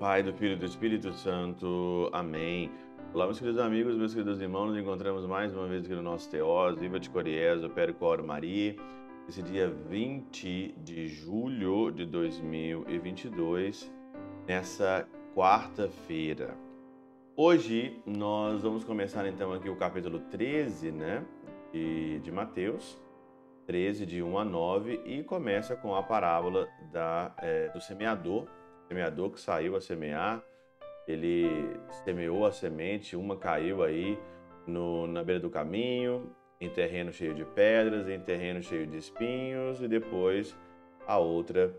Pai, 0.00 0.22
do 0.22 0.32
Filho 0.32 0.54
e 0.54 0.56
do 0.56 0.64
Espírito 0.64 1.12
Santo. 1.12 2.08
Amém. 2.10 2.72
Olá, 3.12 3.26
meus 3.26 3.38
queridos 3.38 3.60
amigos, 3.60 3.94
meus 3.98 4.14
queridos 4.14 4.40
irmãos, 4.40 4.68
nos 4.68 4.78
encontramos 4.78 5.26
mais 5.26 5.54
uma 5.54 5.66
vez 5.66 5.84
aqui 5.84 5.94
no 5.94 6.00
nosso 6.00 6.30
Teós, 6.30 6.80
Viva 6.80 6.98
de 6.98 7.10
Coriés, 7.10 7.62
Opero 7.62 7.92
Coro 7.92 8.26
Maria, 8.26 8.74
esse 9.28 9.42
dia 9.42 9.68
20 9.68 10.74
de 10.78 11.06
julho 11.06 11.90
de 11.90 12.06
2022, 12.06 13.92
nessa 14.48 15.06
quarta-feira. 15.36 16.56
Hoje 17.36 18.00
nós 18.06 18.62
vamos 18.62 18.82
começar 18.82 19.26
então 19.26 19.52
aqui 19.52 19.68
o 19.68 19.76
capítulo 19.76 20.18
13, 20.30 20.92
né, 20.92 21.22
de, 21.74 22.20
de 22.20 22.32
Mateus, 22.32 22.98
13, 23.66 24.06
de 24.06 24.22
1 24.22 24.38
a 24.38 24.44
9, 24.46 25.02
e 25.04 25.22
começa 25.22 25.76
com 25.76 25.94
a 25.94 26.02
parábola 26.02 26.70
da, 26.90 27.34
é, 27.36 27.68
do 27.68 27.82
semeador, 27.82 28.46
semeador 28.90 29.30
que 29.30 29.40
saiu 29.40 29.76
a 29.76 29.80
semear, 29.80 30.42
ele 31.06 31.48
semeou 32.04 32.44
a 32.44 32.50
semente, 32.50 33.14
uma 33.14 33.36
caiu 33.36 33.84
aí 33.84 34.18
no, 34.66 35.06
na 35.06 35.22
beira 35.22 35.40
do 35.40 35.48
caminho, 35.48 36.34
em 36.60 36.68
terreno 36.68 37.12
cheio 37.12 37.32
de 37.32 37.44
pedras, 37.44 38.08
em 38.08 38.18
terreno 38.18 38.60
cheio 38.60 38.88
de 38.88 38.98
espinhos, 38.98 39.80
e 39.80 39.86
depois 39.86 40.56
a 41.06 41.18
outra, 41.18 41.72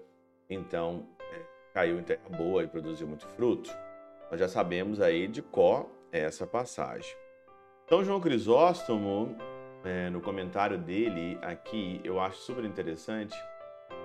então, 0.50 1.06
é, 1.20 1.42
caiu 1.74 2.00
em 2.00 2.04
terra 2.04 2.30
boa 2.30 2.64
e 2.64 2.68
produziu 2.68 3.06
muito 3.06 3.28
fruto. 3.28 3.70
Nós 4.32 4.40
já 4.40 4.48
sabemos 4.48 5.02
aí 5.02 5.28
de 5.28 5.42
có 5.42 5.90
essa 6.14 6.48
passagem. 6.48 7.14
Então, 7.84 8.06
João 8.06 8.22
Crisóstomo, 8.22 9.36
é, 9.84 10.10
no 10.10 10.22
comentário 10.22 10.78
dele 10.78 11.38
aqui, 11.42 12.00
eu 12.06 12.22
acho 12.22 12.38
super 12.38 12.64
interessante, 12.64 13.36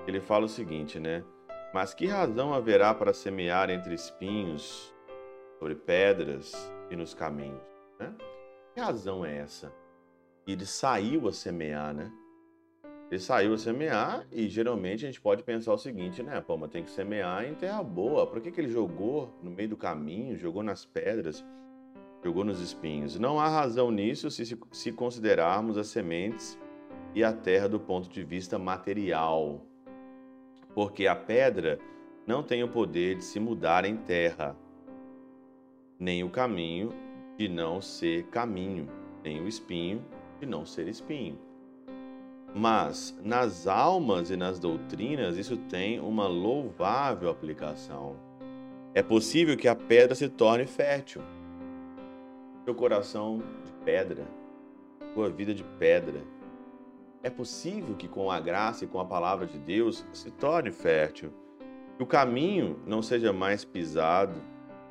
ele 0.09 0.21
fala 0.21 0.47
o 0.47 0.49
seguinte, 0.49 0.99
né? 0.99 1.23
Mas 1.73 1.93
que 1.93 2.07
razão 2.07 2.55
haverá 2.55 2.95
para 2.95 3.13
semear 3.13 3.71
entre 3.71 3.95
espinhos, 3.95 4.95
sobre 5.59 5.75
pedras 5.75 6.53
e 6.91 6.97
nos 6.97 7.13
caminhos? 7.13 7.63
Né? 7.99 8.15
Que 8.75 8.81
razão 8.81 9.25
é 9.25 9.39
essa? 9.39 9.73
Ele 10.47 10.65
saiu 10.65 11.27
a 11.29 11.33
semear, 11.33 11.93
né? 11.93 12.13
Ele 13.11 13.21
saiu 13.21 13.55
a 13.55 13.59
semear 13.59 14.27
e 14.33 14.49
geralmente 14.49 15.05
a 15.05 15.09
gente 15.09 15.21
pode 15.21 15.43
pensar 15.43 15.73
o 15.73 15.79
seguinte, 15.79 16.23
né? 16.23 16.41
Pô, 16.41 16.57
mas 16.57 16.71
tem 16.71 16.83
que 16.83 16.91
semear 16.91 17.45
em 17.45 17.55
terra 17.55 17.83
boa. 17.83 18.27
Por 18.27 18.41
que, 18.41 18.51
que 18.51 18.61
ele 18.61 18.69
jogou 18.69 19.33
no 19.43 19.51
meio 19.51 19.69
do 19.69 19.77
caminho, 19.77 20.37
jogou 20.37 20.63
nas 20.63 20.85
pedras, 20.85 21.45
jogou 22.25 22.45
nos 22.45 22.61
espinhos? 22.61 23.19
Não 23.19 23.41
há 23.41 23.49
razão 23.49 23.91
nisso 23.91 24.31
se, 24.31 24.59
se 24.73 24.93
considerarmos 24.93 25.79
as 25.79 25.89
sementes 25.89 26.59
e 27.15 27.25
a 27.25 27.33
terra 27.33 27.69
do 27.69 27.81
ponto 27.81 28.09
de 28.09 28.23
vista 28.23 28.59
material 28.59 29.66
porque 30.77 31.07
a 31.07 31.17
pedra 31.17 31.79
não 32.27 32.43
tem 32.43 32.63
o 32.63 32.69
poder 32.69 33.17
de 33.17 33.25
se 33.25 33.41
mudar 33.41 33.87
em 33.87 33.97
terra, 33.97 34.55
nem 35.99 36.23
o 36.23 36.29
caminho 36.29 36.93
de 37.39 37.49
não 37.49 37.81
ser 37.81 38.25
caminho, 38.25 38.87
nem 39.25 39.41
o 39.41 39.49
espinho 39.49 40.05
de 40.39 40.45
não 40.45 40.67
ser 40.67 40.87
espinho. 40.87 41.39
Mas 42.55 43.19
nas 43.25 43.67
almas 43.67 44.31
e 44.31 44.37
nas 44.37 44.59
doutrinas 44.59 45.39
isso 45.39 45.57
tem 45.57 45.99
uma 45.99 46.27
louvável 46.27 47.31
aplicação. 47.31 48.17
É 48.93 49.03
possível 49.03 49.57
que 49.57 49.69
a 49.69 49.75
pedra 49.75 50.15
se 50.15 50.29
torne 50.29 50.67
fértil. 50.67 51.23
Seu 52.67 52.75
coração 52.75 53.39
de 53.65 53.73
pedra, 53.83 54.27
sua 55.15 55.31
vida 55.31 55.55
de 55.55 55.65
pedra, 55.79 56.21
é 57.27 57.31
possível 57.31 57.97
que 57.97 58.07
com 58.07 58.31
a 58.31 58.39
graça 58.39 58.85
e 58.85 58.89
com 58.89 59.01
a 59.01 59.05
palavra 59.05 59.49
de 59.49 59.59
Deus 59.59 60.07
se 60.13 60.31
torne 60.31 60.71
fértil, 60.71 61.33
que 61.97 62.03
o 62.03 62.07
caminho 62.07 62.79
não 62.87 63.03
seja 63.03 63.33
mais 63.33 63.65
pisado 63.65 64.41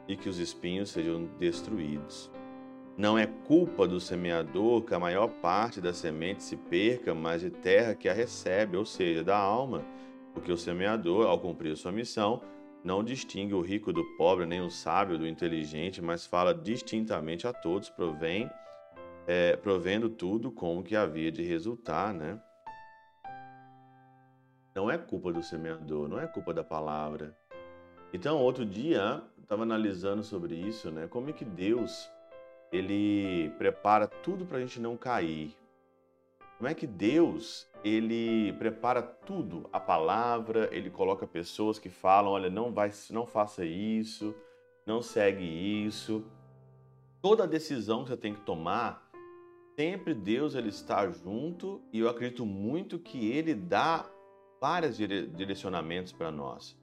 e 0.06 0.18
que 0.18 0.28
os 0.28 0.38
espinhos 0.38 0.90
sejam 0.90 1.29
destruídos. 1.40 2.29
Não 2.97 3.18
é 3.18 3.25
culpa 3.25 3.88
do 3.88 4.01
semeador 4.01 4.81
que 4.81 4.94
a 4.94 5.00
maior 5.00 5.29
parte 5.29 5.79
da 5.79 5.94
semente 5.94 6.44
se 6.44 6.57
perca, 6.57 7.16
mas 7.16 7.41
de 7.41 7.50
terra 7.50 7.95
que 7.95 8.09
a 8.09 8.13
recebe, 8.13 8.75
ou 8.75 8.85
seja, 8.85 9.24
da 9.24 9.38
alma, 9.38 9.85
porque 10.34 10.51
o 10.51 10.57
semeador, 10.57 11.28
ao 11.28 11.40
cumprir 11.40 11.78
sua 11.78 11.94
missão, 11.94 12.41
não 12.84 13.01
distingue 13.01 13.53
o 13.53 13.62
rico 13.62 13.94
do 13.94 14.03
pobre, 14.18 14.45
nem 14.45 14.59
o 14.59 14.69
sábio 14.69 15.18
do 15.18 15.25
inteligente, 15.25 16.01
mas 16.01 16.25
fala 16.25 16.53
distintamente 16.53 17.47
a 17.47 17.53
todos, 17.53 17.90
provém 17.90 18.50
é, 19.28 19.56
provendo 19.56 20.09
tudo 20.09 20.52
com 20.52 20.80
o 20.80 20.84
que 20.84 20.96
havia 20.96 21.31
de 21.31 21.44
resultar, 21.44 22.13
né? 22.13 22.40
Não 24.75 24.91
é 24.91 24.97
culpa 24.97 25.31
do 25.31 25.41
semeador, 25.41 26.08
não 26.08 26.19
é 26.19 26.28
culpa 26.28 26.53
da 26.53 26.63
palavra. 26.63 27.36
Então, 28.13 28.38
outro 28.38 28.66
dia, 28.66 29.24
estava 29.41 29.63
analisando 29.63 30.24
sobre 30.24 30.56
isso, 30.56 30.91
né? 30.91 31.08
Como 31.08 31.30
é 31.30 31.34
que 31.34 31.46
Deus 31.46 32.09
ele 32.72 33.50
prepara 33.58 34.08
tudo 34.08 34.46
para 34.46 34.58
a 34.58 34.62
gente 34.62 34.80
não 34.80 34.97
cair? 34.97 35.56
Como 36.57 36.69
é 36.69 36.74
que 36.74 36.88
Deus 36.88 37.68
ele 37.84 38.53
prepara 38.53 39.02
tudo, 39.02 39.69
a 39.72 39.80
palavra, 39.80 40.69
ele 40.72 40.90
coloca 40.90 41.28
pessoas 41.28 41.78
que 41.78 41.90
falam, 41.90 42.31
olha, 42.31 42.50
não 42.50 42.72
vai, 42.72 42.92
não 43.12 43.28
faça 43.28 43.63
isso, 43.66 44.34
não 44.86 45.02
segue 45.02 45.44
isso. 45.44 46.25
Toda 47.22 47.47
decisão 47.47 48.03
que 48.03 48.09
você 48.09 48.18
tem 48.18 48.34
que 48.34 48.42
tomar, 48.42 49.04
sempre 49.75 50.13
Deus 50.13 50.56
ele 50.56 50.69
está 50.69 51.09
junto 51.09 51.81
e 51.91 52.00
eu 52.00 52.09
acredito 52.09 52.46
muito 52.46 52.97
que 52.97 53.30
ele 53.31 53.53
dá 53.53 54.06
vários 54.59 54.97
direcionamentos 54.97 56.13
para 56.13 56.31
nós. 56.31 56.78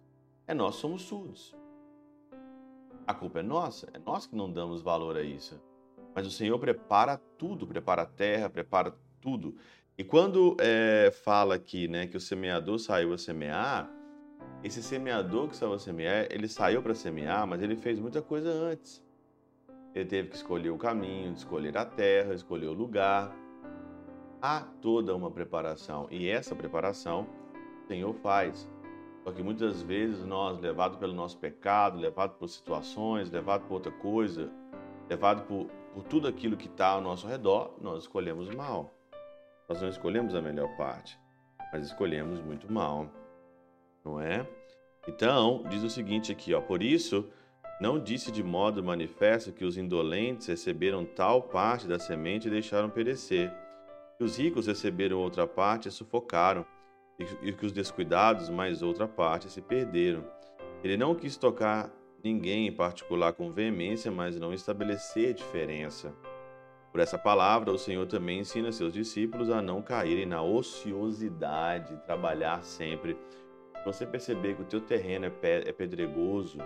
É 0.46 0.54
nós 0.54 0.76
somos 0.76 1.02
surdos. 1.02 1.56
A 3.06 3.14
culpa 3.14 3.40
é 3.40 3.42
nossa, 3.42 3.88
é 3.94 3.98
nós 3.98 4.26
que 4.26 4.36
não 4.36 4.52
damos 4.52 4.82
valor 4.82 5.16
a 5.16 5.22
isso. 5.22 5.60
Mas 6.14 6.26
o 6.26 6.30
Senhor 6.30 6.58
prepara 6.58 7.16
tudo, 7.38 7.66
prepara 7.66 8.02
a 8.02 8.06
terra, 8.06 8.50
prepara 8.50 8.94
tudo. 9.20 9.56
E 9.96 10.04
quando 10.04 10.56
é, 10.60 11.10
fala 11.24 11.54
aqui 11.54 11.88
né, 11.88 12.06
que 12.06 12.16
o 12.16 12.20
semeador 12.20 12.78
saiu 12.78 13.12
a 13.12 13.18
semear, 13.18 13.90
esse 14.62 14.82
semeador 14.82 15.48
que 15.48 15.56
saiu 15.56 15.72
a 15.72 15.78
semear, 15.78 16.26
ele 16.30 16.46
saiu 16.46 16.82
para 16.82 16.94
semear, 16.94 17.46
mas 17.46 17.62
ele 17.62 17.76
fez 17.76 17.98
muita 17.98 18.20
coisa 18.22 18.50
antes. 18.50 19.02
Ele 19.94 20.06
teve 20.06 20.28
que 20.28 20.36
escolher 20.36 20.70
o 20.70 20.78
caminho, 20.78 21.32
escolher 21.32 21.76
a 21.76 21.84
terra, 21.84 22.34
escolher 22.34 22.68
o 22.68 22.72
lugar. 22.72 23.34
Há 24.40 24.60
toda 24.80 25.14
uma 25.14 25.30
preparação 25.30 26.08
e 26.10 26.28
essa 26.28 26.54
preparação 26.54 27.26
o 27.84 27.86
Senhor 27.86 28.14
faz. 28.14 28.68
Só 29.22 29.30
que 29.30 29.42
muitas 29.42 29.82
vezes 29.82 30.24
nós, 30.24 30.58
levados 30.58 30.98
pelo 30.98 31.12
nosso 31.12 31.38
pecado, 31.38 31.98
levados 31.98 32.36
por 32.36 32.48
situações, 32.48 33.30
levados 33.30 33.68
por 33.68 33.74
outra 33.74 33.92
coisa, 33.92 34.50
levados 35.08 35.44
por, 35.44 35.66
por 35.94 36.02
tudo 36.04 36.26
aquilo 36.26 36.56
que 36.56 36.66
está 36.66 36.88
ao 36.88 37.00
nosso 37.00 37.26
redor, 37.28 37.74
nós 37.80 38.02
escolhemos 38.02 38.52
mal. 38.54 38.92
Nós 39.68 39.80
não 39.80 39.88
escolhemos 39.88 40.34
a 40.34 40.42
melhor 40.42 40.76
parte, 40.76 41.18
mas 41.72 41.86
escolhemos 41.86 42.40
muito 42.40 42.70
mal, 42.70 43.08
não 44.04 44.20
é? 44.20 44.46
Então, 45.06 45.64
diz 45.68 45.82
o 45.82 45.90
seguinte 45.90 46.32
aqui, 46.32 46.52
ó, 46.52 46.60
por 46.60 46.82
isso 46.82 47.30
não 47.82 47.98
disse 47.98 48.30
de 48.30 48.44
modo 48.44 48.80
manifesto 48.80 49.50
que 49.50 49.64
os 49.64 49.76
indolentes 49.76 50.46
receberam 50.46 51.04
tal 51.04 51.42
parte 51.42 51.88
da 51.88 51.98
semente 51.98 52.46
e 52.46 52.50
deixaram 52.50 52.88
perecer, 52.88 53.52
que 54.16 54.22
os 54.22 54.38
ricos 54.38 54.68
receberam 54.68 55.18
outra 55.18 55.48
parte 55.48 55.88
e 55.88 55.90
sufocaram, 55.90 56.64
e 57.42 57.52
que 57.52 57.66
os 57.66 57.72
descuidados 57.72 58.48
mais 58.48 58.82
outra 58.82 59.08
parte 59.08 59.50
se 59.50 59.60
perderam. 59.60 60.24
Ele 60.84 60.96
não 60.96 61.12
quis 61.12 61.36
tocar 61.36 61.90
ninguém 62.22 62.68
em 62.68 62.72
particular 62.72 63.32
com 63.32 63.50
veemência, 63.50 64.12
mas 64.12 64.38
não 64.38 64.54
estabelecer 64.54 65.34
diferença. 65.34 66.14
Por 66.92 67.00
essa 67.00 67.18
palavra, 67.18 67.72
o 67.72 67.78
Senhor 67.78 68.06
também 68.06 68.38
ensina 68.38 68.70
seus 68.70 68.92
discípulos 68.92 69.50
a 69.50 69.60
não 69.60 69.82
caírem 69.82 70.24
na 70.26 70.40
ociosidade, 70.40 72.00
trabalhar 72.06 72.62
sempre. 72.62 73.18
Se 73.76 73.84
você 73.84 74.06
perceber 74.06 74.54
que 74.54 74.62
o 74.62 74.66
teu 74.66 74.80
terreno 74.80 75.26
é, 75.26 75.32
é 75.68 75.72
pedregoso, 75.72 76.58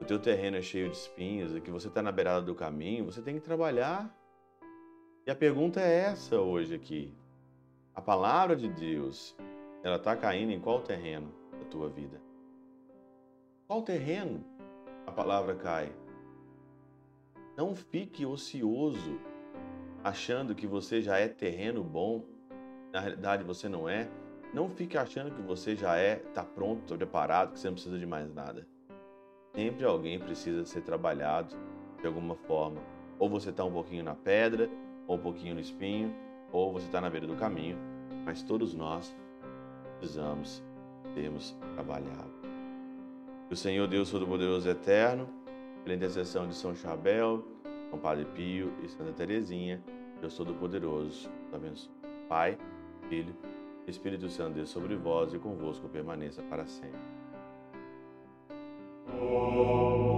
o 0.00 0.04
teu 0.04 0.18
terreno 0.18 0.56
é 0.56 0.62
cheio 0.62 0.88
de 0.88 0.96
espinhos 0.96 1.54
e 1.54 1.60
que 1.60 1.70
você 1.70 1.88
está 1.88 2.02
na 2.02 2.10
beirada 2.10 2.42
do 2.42 2.54
caminho, 2.54 3.04
você 3.04 3.20
tem 3.20 3.34
que 3.34 3.40
trabalhar. 3.40 4.14
E 5.26 5.30
a 5.30 5.34
pergunta 5.34 5.80
é 5.80 5.94
essa 6.04 6.40
hoje 6.40 6.74
aqui. 6.74 7.14
A 7.94 8.00
palavra 8.00 8.56
de 8.56 8.68
Deus, 8.68 9.36
ela 9.82 9.96
está 9.96 10.16
caindo 10.16 10.52
em 10.52 10.60
qual 10.60 10.80
terreno 10.80 11.32
da 11.52 11.64
tua 11.66 11.88
vida? 11.88 12.20
Qual 13.66 13.82
terreno 13.82 14.42
a 15.06 15.12
palavra 15.12 15.54
cai? 15.54 15.92
Não 17.56 17.76
fique 17.76 18.24
ocioso 18.24 19.20
achando 20.02 20.54
que 20.54 20.66
você 20.66 21.02
já 21.02 21.18
é 21.18 21.28
terreno 21.28 21.84
bom. 21.84 22.24
Na 22.90 23.00
realidade 23.00 23.44
você 23.44 23.68
não 23.68 23.88
é. 23.88 24.08
Não 24.54 24.68
fique 24.68 24.96
achando 24.96 25.34
que 25.34 25.42
você 25.42 25.76
já 25.76 25.98
é, 25.98 26.22
está 26.26 26.42
pronto, 26.42 26.82
está 26.82 26.96
preparado, 26.96 27.52
que 27.52 27.60
você 27.60 27.68
não 27.68 27.74
precisa 27.74 27.98
de 27.98 28.06
mais 28.06 28.32
nada. 28.34 28.66
Sempre 29.54 29.84
alguém 29.84 30.18
precisa 30.18 30.64
ser 30.64 30.82
trabalhado 30.82 31.56
de 32.00 32.06
alguma 32.06 32.34
forma. 32.34 32.80
Ou 33.18 33.28
você 33.28 33.50
está 33.50 33.64
um 33.64 33.72
pouquinho 33.72 34.04
na 34.04 34.14
pedra, 34.14 34.70
ou 35.06 35.16
um 35.16 35.20
pouquinho 35.20 35.54
no 35.54 35.60
espinho, 35.60 36.14
ou 36.52 36.72
você 36.72 36.86
está 36.86 37.00
na 37.00 37.10
beira 37.10 37.26
do 37.26 37.36
caminho, 37.36 37.76
mas 38.24 38.42
todos 38.42 38.74
nós 38.74 39.14
precisamos 39.98 40.62
termos 41.14 41.56
trabalhado. 41.74 42.30
Que 43.48 43.54
o 43.54 43.56
Senhor 43.56 43.86
Deus 43.88 44.10
Todo-Poderoso 44.10 44.68
Eterno, 44.68 45.28
pela 45.82 45.96
intercessão 45.96 46.46
de 46.46 46.54
São 46.54 46.74
Chabel, 46.74 47.44
São 47.90 47.98
Padre 47.98 48.24
Pio 48.24 48.72
e 48.82 48.88
Santa 48.88 49.12
Teresinha, 49.12 49.82
Deus 50.20 50.36
Todo-Poderoso, 50.36 51.28
abençoe. 51.52 51.90
Pai, 52.28 52.56
Filho, 53.08 53.34
Espírito 53.88 54.28
Santo, 54.28 54.54
Deus 54.54 54.70
sobre 54.70 54.94
vós 54.94 55.34
e 55.34 55.38
convosco 55.38 55.88
permaneça 55.88 56.42
para 56.42 56.64
sempre. 56.64 57.19
Oh. 59.18 60.09